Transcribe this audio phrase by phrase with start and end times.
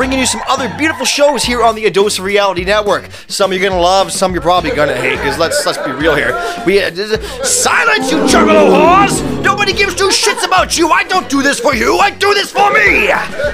[0.00, 3.10] bringing you some other beautiful shows here on the Adosa Reality Network.
[3.28, 5.18] Some you're gonna love, some you're probably gonna hate.
[5.18, 6.32] Because let's let's be real here.
[6.64, 6.90] We uh,
[7.42, 9.42] silence, you juggalo whores!
[9.42, 10.88] Nobody gives two shits about you.
[10.88, 11.98] I don't do this for you.
[11.98, 13.08] I do this for me.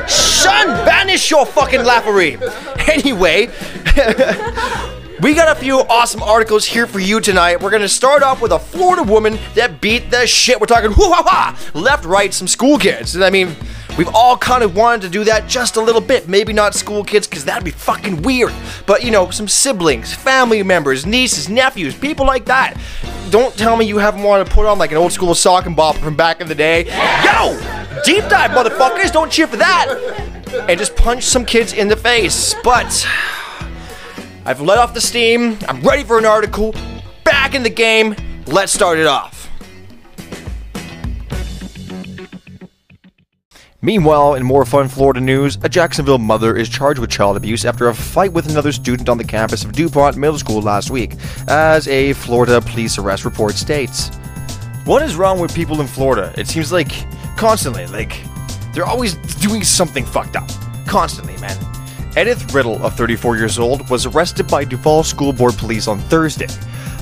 [0.07, 2.41] Son, banish your fucking laughery.
[2.89, 3.51] Anyway.
[5.19, 7.63] We got a few awesome articles here for you tonight.
[7.63, 10.61] We're gonna start off with a Florida woman that beat the shit.
[10.61, 13.19] We're talking whoo ha ha, left, right, some school kids.
[13.19, 13.57] I mean,
[13.99, 16.29] we've all kind of wanted to do that just a little bit.
[16.29, 18.53] Maybe not school kids, because that'd be fucking weird.
[18.87, 22.77] But you know, some siblings, family members, nieces, nephews, people like that.
[23.31, 25.75] Don't tell me you haven't wanted to put on like an old school sock and
[25.75, 26.87] bop from back in the day.
[27.25, 27.59] Yo!
[28.05, 29.13] Deep dive, motherfuckers!
[29.13, 29.89] Don't cheer for that!
[30.69, 32.55] And just punch some kids in the face.
[32.63, 33.07] But
[34.45, 35.59] I've let off the steam.
[35.69, 36.75] I'm ready for an article.
[37.25, 38.15] Back in the game.
[38.47, 39.36] Let's start it off.
[43.87, 47.87] Meanwhile, in more fun Florida news, a Jacksonville mother is charged with child abuse after
[47.87, 51.15] a fight with another student on the campus of DuPont Middle School last week,
[51.47, 54.09] as a Florida police arrest report states.
[54.87, 56.35] What is wrong with people in Florida?
[56.37, 56.91] It seems like
[57.37, 58.21] constantly, like,
[58.75, 60.51] they're always doing something fucked up.
[60.89, 61.57] Constantly, man.
[62.19, 66.49] Edith Riddle, of 34 years old, was arrested by Duval School Board Police on Thursday.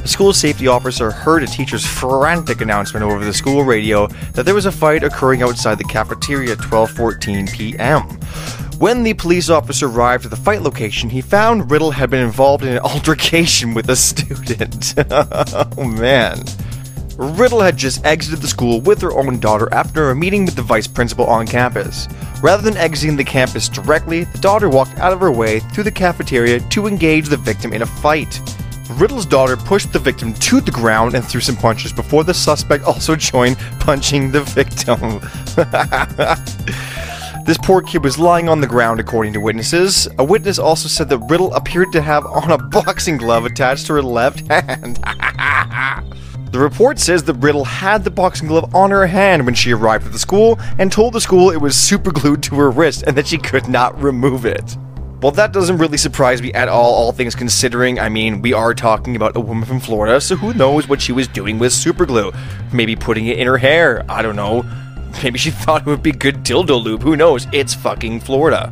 [0.04, 4.54] A school safety officer heard a teacher's frantic announcement over the school radio that there
[4.54, 8.02] was a fight occurring outside the cafeteria at 12:14 p.m.
[8.78, 12.64] When the police officer arrived at the fight location, he found Riddle had been involved
[12.64, 14.92] in an altercation with a student.
[15.10, 16.44] oh man.
[17.16, 20.60] Riddle had just exited the school with her own daughter after a meeting with the
[20.60, 22.08] vice principal on campus.
[22.42, 25.90] Rather than exiting the campus directly, the daughter walked out of her way through the
[25.90, 28.38] cafeteria to engage the victim in a fight.
[28.94, 32.84] Riddle's daughter pushed the victim to the ground and threw some punches before the suspect
[32.86, 35.20] also joined punching the victim.
[37.44, 40.08] This poor kid was lying on the ground, according to witnesses.
[40.18, 43.92] A witness also said that Riddle appeared to have on a boxing glove attached to
[43.92, 44.96] her left hand.
[46.50, 50.06] the report says that Riddle had the boxing glove on her hand when she arrived
[50.06, 53.26] at the school and told the school it was superglued to her wrist and that
[53.26, 54.78] she could not remove it.
[55.24, 57.98] Well, that doesn't really surprise me at all, all things considering.
[57.98, 61.12] I mean, we are talking about a woman from Florida, so who knows what she
[61.12, 62.36] was doing with superglue?
[62.74, 64.66] Maybe putting it in her hair, I don't know.
[65.22, 67.46] Maybe she thought it would be good dildo lube, who knows?
[67.54, 68.70] It's fucking Florida.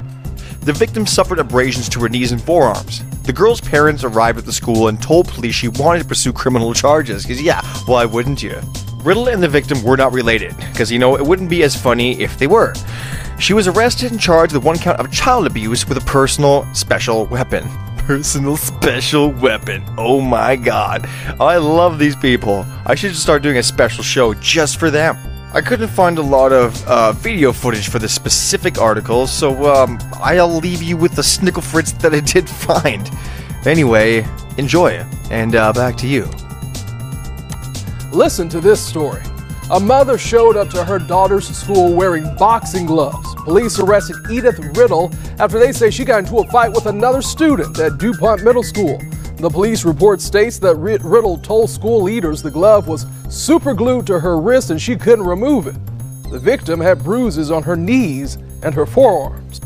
[0.60, 3.02] The victim suffered abrasions to her knees and forearms.
[3.22, 6.74] The girl's parents arrived at the school and told police she wanted to pursue criminal
[6.74, 8.60] charges, because yeah, why wouldn't you?
[9.02, 12.20] Riddle and the victim were not related, because you know, it wouldn't be as funny
[12.20, 12.74] if they were.
[13.42, 17.26] She was arrested and charged with one count of child abuse with a personal special
[17.26, 17.68] weapon.
[17.96, 19.82] Personal special weapon.
[19.98, 21.08] Oh my god.
[21.40, 22.64] I love these people.
[22.86, 25.18] I should just start doing a special show just for them.
[25.52, 29.98] I couldn't find a lot of uh, video footage for this specific article, so um,
[30.20, 33.10] I'll leave you with the snickle fritz that I did find.
[33.66, 34.24] Anyway,
[34.56, 36.30] enjoy, it, and uh, back to you.
[38.12, 39.22] Listen to this story.
[39.70, 43.34] A mother showed up to her daughter's school wearing boxing gloves.
[43.44, 47.78] Police arrested Edith Riddle after they say she got into a fight with another student
[47.78, 49.00] at DuPont Middle School.
[49.36, 54.38] The police report states that Riddle told school leaders the glove was superglued to her
[54.38, 55.76] wrist and she couldn't remove it.
[56.30, 59.60] The victim had bruises on her knees and her forearms.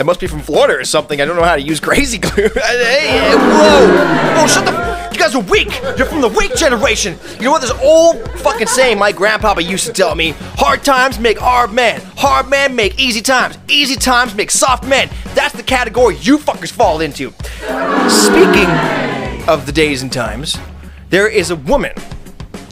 [0.00, 1.20] I must be from Florida or something.
[1.20, 2.48] I don't know how to use crazy glue.
[2.48, 4.34] hey, whoa!
[4.34, 5.10] Whoa, shut the.
[5.12, 5.78] You guys are weak!
[5.98, 7.18] You're from the weak generation!
[7.36, 10.30] You know what this old fucking saying my grandpapa used to tell me?
[10.56, 12.00] Hard times make hard men.
[12.16, 13.58] Hard men make easy times.
[13.68, 15.10] Easy times make soft men.
[15.34, 17.32] That's the category you fuckers fall into.
[18.08, 18.70] Speaking
[19.46, 20.56] of the days and times,
[21.10, 21.92] there is a woman.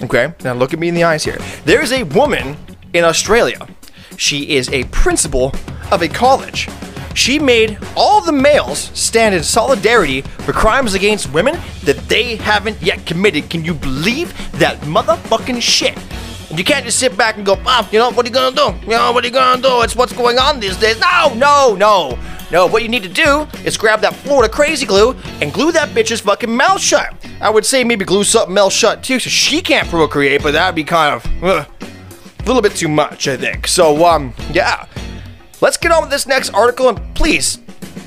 [0.02, 1.36] Okay, now look at me in the eyes here.
[1.66, 2.56] There is a woman
[2.94, 3.68] in Australia.
[4.16, 5.52] She is a principal
[5.92, 6.70] of a college.
[7.18, 12.80] She made all the males stand in solidarity for crimes against women that they haven't
[12.80, 13.50] yet committed.
[13.50, 15.98] Can you believe that motherfucking shit?
[16.56, 18.72] You can't just sit back and go, ah, you know, what are you gonna do?
[18.84, 19.82] You know, what are you gonna do?
[19.82, 21.00] It's what's going on these days.
[21.00, 22.16] No, no, no.
[22.52, 25.88] No, what you need to do is grab that Florida crazy glue and glue that
[25.88, 27.12] bitch's fucking mouth shut.
[27.40, 30.76] I would say maybe glue something else shut too so she can't procreate, but that'd
[30.76, 33.66] be kind of uh, a little bit too much, I think.
[33.66, 34.86] So, um, yeah.
[35.60, 37.58] Let's get on with this next article and please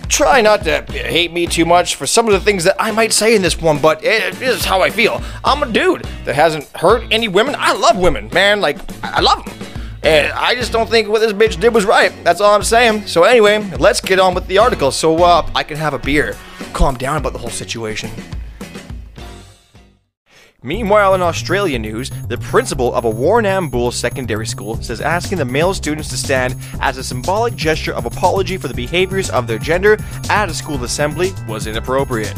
[0.07, 3.11] try not to hate me too much for some of the things that I might
[3.11, 5.21] say in this one, but it is how I feel.
[5.43, 7.55] I'm a dude that hasn't hurt any women.
[7.57, 8.61] I love women, man.
[8.61, 9.53] Like, I love them.
[10.03, 12.11] And I just don't think what this bitch did was right.
[12.23, 13.07] That's all I'm saying.
[13.07, 16.37] So anyway, let's get on with the article so uh, I can have a beer,
[16.73, 18.09] calm down about the whole situation.
[20.63, 25.73] Meanwhile, in Australia news, the principal of a Warrnambool secondary school says asking the male
[25.73, 29.97] students to stand as a symbolic gesture of apology for the behaviors of their gender
[30.29, 32.35] at a school assembly was inappropriate.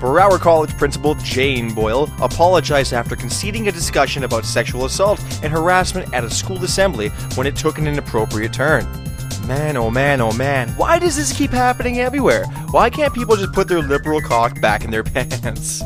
[0.00, 6.14] Brauer College principal Jane Boyle apologized after conceding a discussion about sexual assault and harassment
[6.14, 8.86] at a school assembly when it took an inappropriate turn.
[9.46, 12.46] Man, oh man, oh man, why does this keep happening everywhere?
[12.70, 15.82] Why can't people just put their liberal cock back in their pants?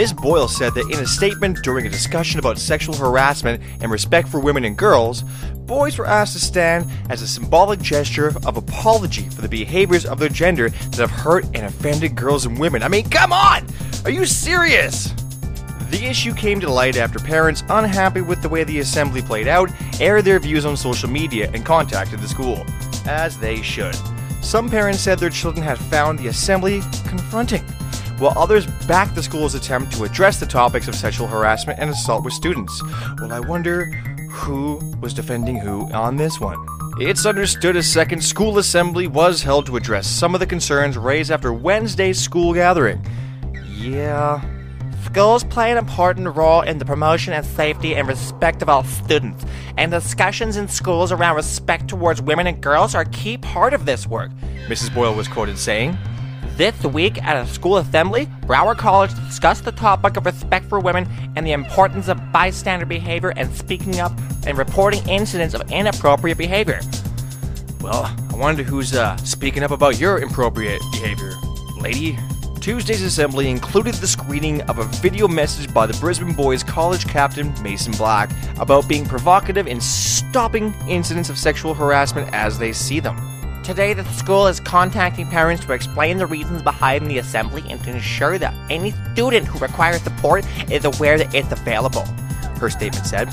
[0.00, 0.14] Ms.
[0.14, 4.40] Boyle said that in a statement during a discussion about sexual harassment and respect for
[4.40, 5.24] women and girls,
[5.66, 10.18] boys were asked to stand as a symbolic gesture of apology for the behaviors of
[10.18, 12.82] their gender that have hurt and offended girls and women.
[12.82, 13.66] I mean, come on!
[14.06, 15.12] Are you serious?
[15.90, 19.70] The issue came to light after parents, unhappy with the way the assembly played out,
[20.00, 22.64] aired their views on social media and contacted the school.
[23.04, 23.98] As they should.
[24.40, 27.62] Some parents said their children had found the assembly confronting
[28.20, 32.24] while others backed the school's attempt to address the topics of sexual harassment and assault
[32.24, 32.82] with students.
[33.20, 33.86] Well, I wonder
[34.30, 36.58] who was defending who on this one.
[36.98, 41.30] It's understood a second school assembly was held to address some of the concerns raised
[41.30, 43.04] after Wednesday's school gathering.
[43.66, 44.42] Yeah.
[45.04, 49.44] Schools play an important role in the promotion and safety and respect of all students,
[49.78, 53.86] and discussions in schools around respect towards women and girls are a key part of
[53.86, 54.30] this work,
[54.68, 54.94] Mrs.
[54.94, 55.96] Boyle was quoted saying.
[56.60, 61.08] This week at a school assembly, Brauer College discussed the topic of respect for women
[61.34, 64.12] and the importance of bystander behavior and speaking up
[64.46, 66.80] and reporting incidents of inappropriate behavior.
[67.80, 71.32] Well, I wonder who's uh, speaking up about your inappropriate behavior,
[71.80, 72.18] lady.
[72.60, 77.54] Tuesday's assembly included the screening of a video message by the Brisbane Boys college captain
[77.62, 83.39] Mason Black about being provocative in stopping incidents of sexual harassment as they see them.
[83.62, 87.90] Today, the school is contacting parents to explain the reasons behind the assembly and to
[87.90, 92.06] ensure that any student who requires support is aware that it's available,
[92.58, 93.28] her statement said.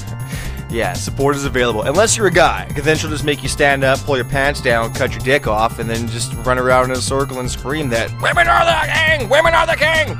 [0.70, 1.82] yeah, support is available.
[1.82, 4.60] Unless you're a guy, because then she'll just make you stand up, pull your pants
[4.60, 7.88] down, cut your dick off, and then just run around in a circle and scream
[7.90, 9.28] that Women are the king!
[9.28, 10.18] Women are the king!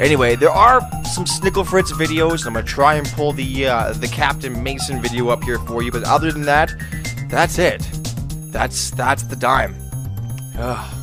[0.00, 2.46] Anyway, there are some Snickle Fritz videos.
[2.46, 5.92] I'm gonna try and pull the uh, the Captain Mason video up here for you,
[5.92, 6.72] but other than that,
[7.28, 8.01] that's it.
[8.52, 9.74] That's that's the dime.
[10.58, 10.94] Ugh.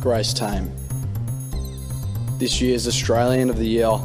[0.00, 0.70] Grace Tame.
[2.38, 3.98] This year's Australian of the Year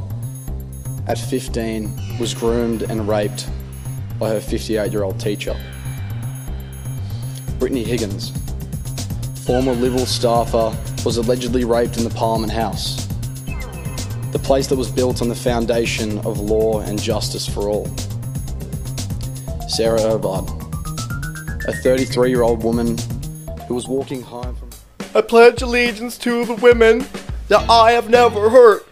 [1.07, 3.47] at 15 was groomed and raped
[4.19, 5.55] by her 58 year old teacher.
[7.59, 8.31] Brittany Higgins,
[9.45, 10.75] former Liberal staffer,
[11.05, 13.05] was allegedly raped in the Parliament House,
[14.31, 17.87] the place that was built on the foundation of law and justice for all.
[19.69, 20.49] Sarah Everard,
[21.67, 22.97] a 33 year old woman
[23.67, 24.69] who was walking home from.
[25.13, 27.05] I pledge allegiance to the women
[27.47, 28.87] that I have never hurt.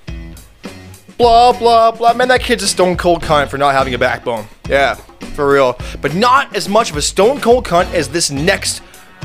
[1.17, 2.13] Blah, blah, blah.
[2.13, 4.45] Man, that kid's a stone cold cunt for not having a backbone.
[4.67, 4.95] Yeah,
[5.35, 5.77] for real.
[6.01, 8.81] But not as much of a stone cold cunt as this next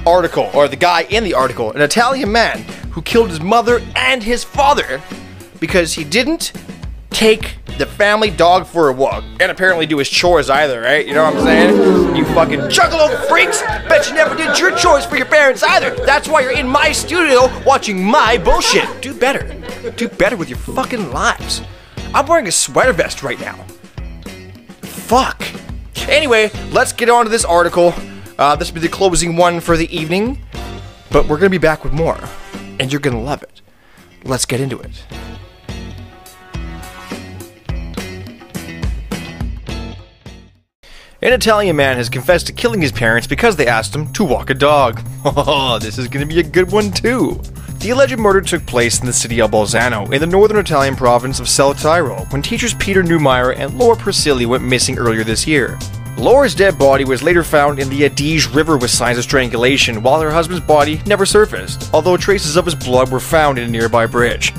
[0.07, 1.73] article, or the guy in the article.
[1.73, 5.01] An Italian man who killed his mother and his father
[5.61, 6.53] because he didn't
[7.11, 11.07] take the family dog for a walk and apparently do his chores either, right?
[11.07, 12.17] You know what I'm saying?
[12.17, 13.63] You fucking juggalo freaks!
[13.89, 15.95] Bet you never did your chores for your parents either.
[16.05, 19.01] That's why you're in my studio watching my bullshit.
[19.01, 19.55] Do better.
[19.97, 21.63] Do better with your fucking lives.
[22.15, 23.65] I'm wearing a sweater vest right now.
[24.83, 25.43] Fuck.
[26.09, 27.95] Anyway, let's get on to this article.
[28.39, 30.43] Uh, this will be the closing one for the evening,
[31.11, 32.19] but we're gonna be back with more,
[32.79, 33.61] and you're gonna love it.
[34.25, 35.05] Let's get into it.
[41.21, 44.51] An Italian man has confessed to killing his parents because they asked him to walk
[44.51, 45.03] a dog.
[45.83, 47.41] This is going to be a good one too.
[47.81, 51.41] The alleged murder took place in the city of Bolzano, in the northern Italian province
[51.41, 55.77] of South Tyrol, when teachers Peter Neumair and Laura Perselli went missing earlier this year.
[56.17, 60.21] Laura's dead body was later found in the Adige River with signs of strangulation, while
[60.21, 64.07] her husband's body never surfaced, although traces of his blood were found in a nearby
[64.07, 64.53] bridge.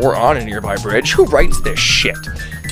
[0.00, 1.12] Or on a nearby bridge.
[1.12, 2.18] Who writes this shit?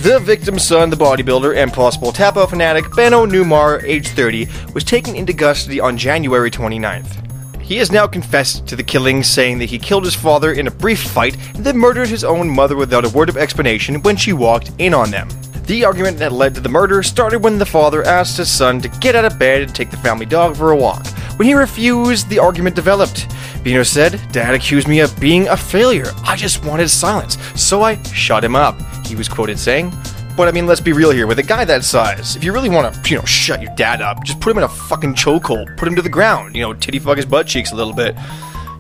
[0.03, 5.15] The victim's son, the bodybuilder and possible tap-out fanatic Benno Neumair, age 30, was taken
[5.15, 7.63] into custody on January 29th.
[7.63, 10.73] He has now confessed to the killings, saying that he killed his father in a
[10.73, 14.33] brief fight and then murdered his own mother without a word of explanation when she
[14.33, 15.29] walked in on them.
[15.67, 18.89] The argument that led to the murder started when the father asked his son to
[18.89, 21.07] get out of bed and take the family dog for a walk.
[21.37, 23.29] When he refused, the argument developed.
[23.63, 26.11] Bino said, Dad accused me of being a failure.
[26.25, 29.93] I just wanted silence, so I shut him up, he was quoted saying.
[30.37, 31.27] But I mean, let's be real here.
[31.27, 34.01] With a guy that size, if you really want to, you know, shut your dad
[34.01, 35.77] up, just put him in a fucking chokehold.
[35.77, 36.55] Put him to the ground.
[36.55, 38.17] You know, titty fuck his butt cheeks a little bit.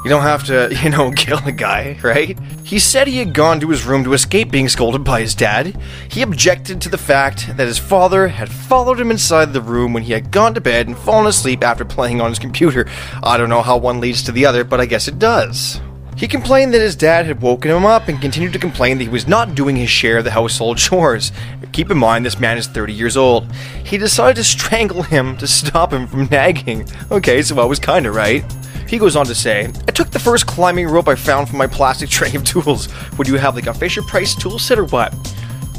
[0.04, 2.38] You don't have to, you know, kill a guy, right?
[2.64, 5.80] He said he had gone to his room to escape being scolded by his dad.
[6.11, 10.02] He objected to the fact that his father had followed him inside the room when
[10.02, 12.88] he had gone to bed and fallen asleep after playing on his computer.
[13.23, 15.80] I don't know how one leads to the other, but I guess it does.
[16.16, 19.11] He complained that his dad had woken him up and continued to complain that he
[19.11, 21.32] was not doing his share of the household chores.
[21.73, 23.50] Keep in mind, this man is 30 years old.
[23.85, 26.87] He decided to strangle him to stop him from nagging.
[27.11, 28.44] Okay, so I was kinda right.
[28.92, 31.66] He goes on to say, I took the first climbing rope I found from my
[31.66, 32.90] plastic tray of tools.
[33.16, 35.14] Would you have like a Fisher Price tool set or what?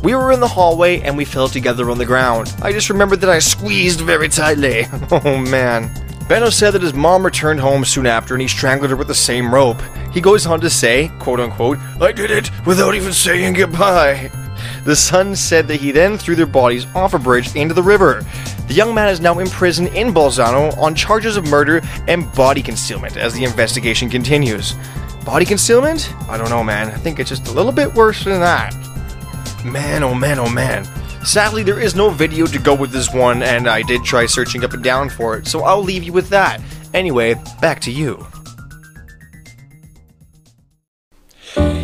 [0.01, 2.51] We were in the hallway and we fell together on the ground.
[2.63, 4.88] I just remembered that I squeezed very tightly.
[5.12, 5.91] Oh man.
[6.27, 9.13] Benno said that his mom returned home soon after and he strangled her with the
[9.13, 9.79] same rope.
[10.12, 14.32] He goes on to say, quote unquote, I did it without even saying goodbye.
[14.86, 18.25] The son said that he then threw their bodies off a bridge into the river.
[18.68, 22.62] The young man is now in prison in Bolzano on charges of murder and body
[22.62, 24.75] concealment as the investigation continues.
[25.25, 26.13] Body concealment?
[26.28, 26.90] I don't know, man.
[26.90, 28.74] I think it's just a little bit worse than that.
[29.63, 30.86] Man, oh man, oh man.
[31.24, 34.66] Sadly, there is no video to go with this one, and I did try searching
[34.66, 36.62] up and down for it, so I'll leave you with that.
[36.94, 38.28] Anyway, back to you.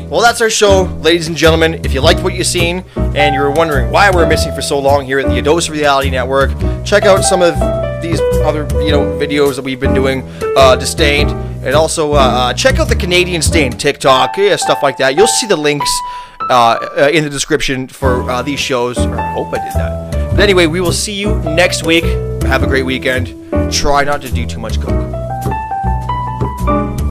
[0.09, 1.85] Well, that's our show, ladies and gentlemen.
[1.85, 5.05] If you liked what you've seen and you're wondering why we're missing for so long
[5.05, 6.49] here at the Ados Reality Network,
[6.83, 7.53] check out some of
[8.01, 10.23] these other you know videos that we've been doing,
[10.57, 11.29] uh, Disdained,
[11.63, 15.15] and also uh, uh, check out the Canadian Stain TikTok, yeah, stuff like that.
[15.15, 15.91] You'll see the links
[16.39, 18.97] uh, uh, in the description for uh, these shows.
[18.97, 20.31] I hope I did that.
[20.31, 22.03] But anyway, we will see you next week.
[22.45, 23.35] Have a great weekend.
[23.71, 25.08] Try not to do too much coke.